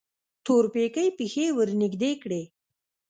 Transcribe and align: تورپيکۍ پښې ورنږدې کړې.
تورپيکۍ 0.45 1.07
پښې 1.17 1.45
ورنږدې 1.57 2.11
کړې. 2.21 2.41